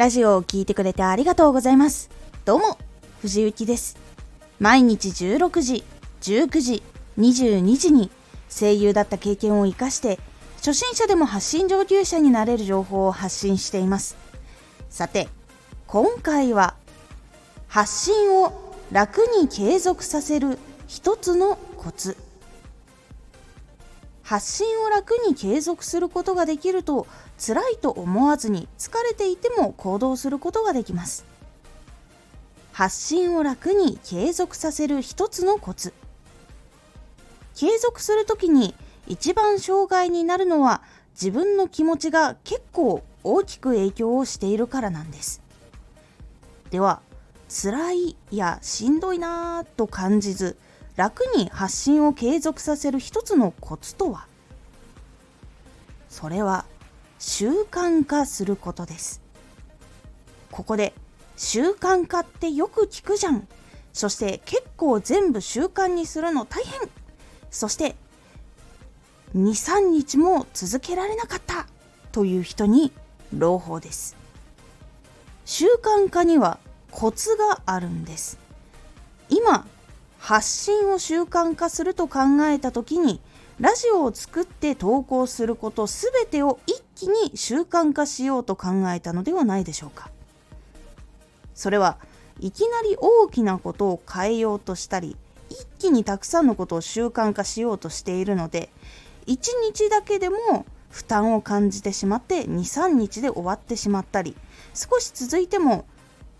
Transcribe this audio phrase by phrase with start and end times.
[0.00, 2.08] ラジオを聴いてくれてありがとうございます。
[2.46, 2.78] どうも、
[3.20, 3.98] 藤幸です。
[4.58, 5.84] 毎日16時、
[6.22, 6.82] 19時、
[7.18, 8.10] 22時に
[8.48, 10.18] 声優だった経験を活かして、
[10.56, 14.16] 初心者でも発信上級者になれる情報を発信しています。
[14.88, 15.28] さて、
[15.86, 16.76] 今回は、
[17.68, 20.58] 発信を楽に継続させる
[20.88, 22.16] 一つのコツ。
[24.30, 31.24] 発信を楽に継続することができると辛いと思わずに疲れていても行動することができます。
[32.70, 35.92] 発信を楽に継続させる一つのコツ。
[37.56, 38.76] 継続するときに
[39.08, 40.80] 一番障害になるのは
[41.20, 45.42] 自分の気持ちが結構大きく影響をしているからなんです。
[46.70, 47.02] では
[47.48, 50.56] 辛いやしんどいなぁと感じず
[50.94, 54.29] 楽に発信を継続させる一つのコツとは？
[56.10, 56.66] それは
[57.18, 59.22] 習慣化することです。
[60.50, 60.92] ここで
[61.36, 63.46] 習慣化ってよく聞くじゃん。
[63.92, 66.90] そして結構全部習慣にするの大変。
[67.50, 67.94] そして
[69.36, 71.66] 23日も続けられなかった。
[72.12, 72.92] という人に
[73.32, 74.16] 朗報です。
[75.44, 76.58] 習慣化には
[76.90, 78.36] コツがあるんです。
[79.28, 79.64] 今
[80.18, 83.20] 発信を習慣化すると考えた時に
[83.60, 90.10] ラジオを作って投稿することすべてを一気に習慣化しようと考えたのではないでしょうか。
[91.54, 91.98] それは
[92.38, 95.14] いきなり大きなことを変えようとしたり
[95.50, 98.70] 一気にたくさんのことを習慣化しようとしているので
[99.26, 104.36] 1日だけでも負担を感じてしまって23日で終わってしまったり
[104.72, 105.84] 少し続いても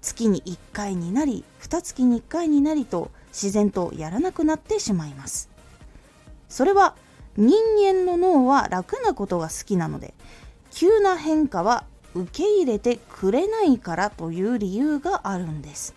[0.00, 5.50] 月に1回になり2月に1回になりと自然とやらなくなってしまいます。
[6.48, 6.96] それは
[7.36, 10.14] 人間の脳は楽なことが好きなので
[10.70, 15.94] 急な変化は受け入れてくれないからという理由があるんです。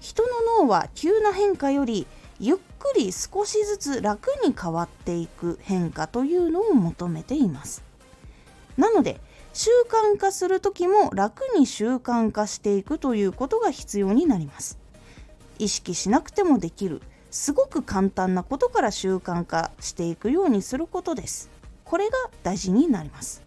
[0.00, 2.06] 人の脳は急な変化より
[2.38, 7.82] ゆっくり少しずつ楽に変わっていく変化というのを求めています。
[8.76, 9.20] なので
[9.54, 14.78] 習慣化する時も楽に習慣化していくということが必要になります。
[15.58, 21.50] 意識しなくてもできるすごく簡単なことから習慣化していくようにすることです。
[21.84, 23.42] これが大事になります。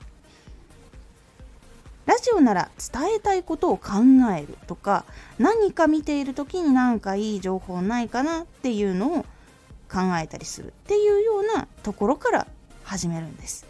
[2.05, 3.91] ラジオなら伝えたいことを考
[4.35, 5.05] えるとか
[5.37, 9.25] 何か見ている時に何かいい情報ないかなっていうのを
[9.89, 12.47] 考えたりするっていうようなところから
[12.83, 13.65] 始めるんです。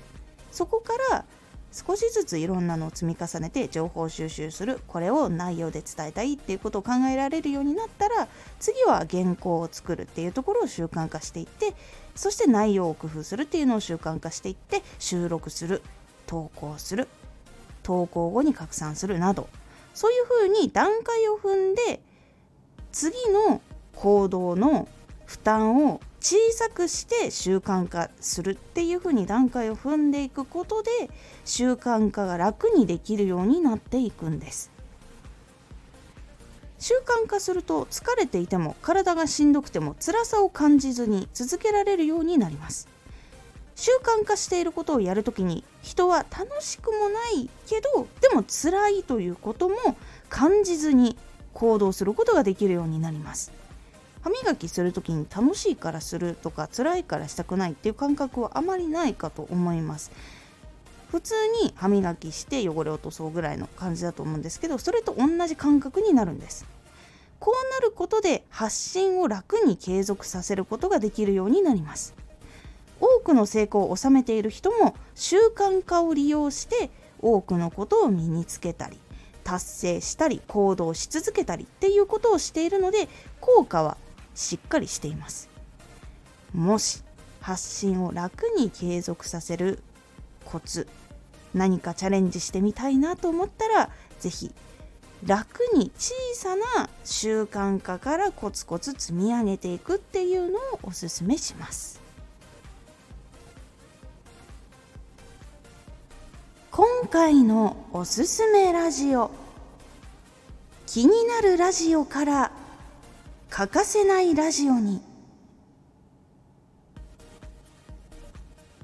[0.52, 1.26] そこから
[1.72, 4.82] 少しずついろんなのを積み重ねて情報収集する。
[4.88, 8.28] これを内容で伝えたいっていうことを考えられるようになったら
[8.60, 11.74] 次は原稿を作るっていうところを習慣化していって
[12.16, 15.82] そして内容を工夫するっていうのを習慣化していって収録する
[16.28, 17.08] 投稿する
[17.84, 19.48] 投稿後に拡散するなど
[19.94, 22.02] そういうふうに段階を踏んで
[22.92, 23.62] 次の
[23.96, 24.88] 行動の
[25.26, 30.92] 負担を小さくして習慣化するっていうふうに段階を踏んでいくことで
[31.46, 34.70] 習慣化が楽にできるようになっていくんです。
[36.78, 42.88] 習慣化すると疲れていても体がしんどくても辛さを感じずに続けられるようになります。
[43.76, 49.76] 習慣化していることをやるときに人は楽しくもないけどでも辛いということも
[50.30, 51.18] 感じずに
[51.54, 53.61] 行動することができるようになります。
[54.22, 60.12] 歯磨きする時に楽しいからするとか辛いからしたくないっていう感覚はあまりないかと思います。
[61.12, 61.34] 普通
[61.64, 66.66] に歯磨きして汚れ落とそうぐらいの感じだと思うんですけどそれと同じ感覚になるんです。
[67.40, 72.14] こうなることで発信を楽に継続させることができるようになります。
[73.02, 78.98] 多くの成功を収めている人も習慣化を利用して多くのことを身につけたり
[79.44, 83.10] 達成したり行動し続けたりっていうことをしているので
[83.40, 83.98] 効果は
[84.36, 85.50] しっかりしています。
[86.54, 87.04] もし
[87.40, 89.80] 発信を楽に継続させる
[90.46, 90.88] コツ
[91.54, 93.90] 何かチャレンジしてみたいなと思ったら
[94.20, 94.54] 是非
[95.26, 102.02] 楽に小さな習慣化からコツコツ積み上げていくっていうのをおすすめします。
[106.72, 109.30] 今回のおすすめラジオ
[110.88, 112.52] 気になるラジオから
[113.52, 115.02] 欠かせないラジオに。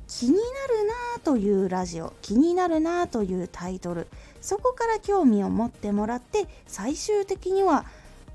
[0.10, 0.44] 気になる
[1.16, 2.14] なというラジオ。
[2.22, 4.08] 気になるなというタイトル。
[4.42, 7.86] そこから興味を持ってもらって最終的には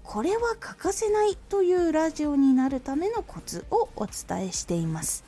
[0.03, 5.25] これは欠かせないというラジオになるためのコツをお伝えしています。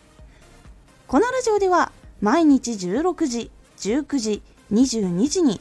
[1.07, 1.93] このラジオでは
[2.23, 4.43] 毎日16時19時
[4.73, 5.61] 22時に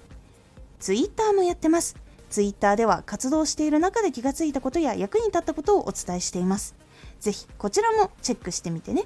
[0.81, 1.95] ツイッターもやってます。
[2.31, 6.75] ツイッターでは活動している中で気がついたことや役に立ったことをお伝えしています。
[7.19, 9.05] ぜひこちらもチェックしてみてね。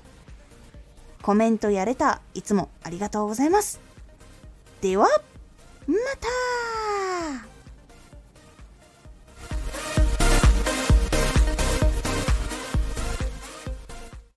[1.22, 3.82] コメントやれたいつもありがとうございます。
[4.82, 5.08] では、
[5.88, 5.96] ま
[7.42, 7.55] た